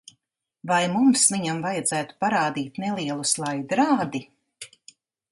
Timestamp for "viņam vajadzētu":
1.33-2.17